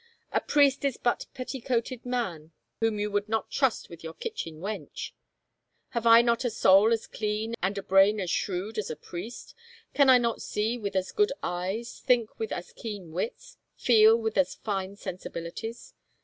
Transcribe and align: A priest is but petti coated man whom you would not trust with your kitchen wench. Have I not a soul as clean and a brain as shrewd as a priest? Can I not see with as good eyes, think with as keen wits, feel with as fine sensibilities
A 0.31 0.41
priest 0.41 0.83
is 0.83 0.97
but 0.97 1.27
petti 1.35 1.63
coated 1.63 2.07
man 2.07 2.53
whom 2.79 2.97
you 2.99 3.11
would 3.11 3.29
not 3.29 3.51
trust 3.51 3.87
with 3.87 4.03
your 4.03 4.15
kitchen 4.15 4.59
wench. 4.59 5.11
Have 5.89 6.07
I 6.07 6.23
not 6.23 6.43
a 6.43 6.49
soul 6.49 6.91
as 6.91 7.05
clean 7.05 7.53
and 7.61 7.77
a 7.77 7.83
brain 7.83 8.19
as 8.19 8.31
shrewd 8.31 8.79
as 8.79 8.89
a 8.89 8.95
priest? 8.95 9.53
Can 9.93 10.09
I 10.09 10.17
not 10.17 10.41
see 10.41 10.75
with 10.75 10.95
as 10.95 11.11
good 11.11 11.31
eyes, 11.43 11.99
think 11.99 12.39
with 12.39 12.51
as 12.51 12.73
keen 12.73 13.11
wits, 13.11 13.57
feel 13.75 14.17
with 14.17 14.39
as 14.39 14.55
fine 14.55 14.95
sensibilities 14.95 15.93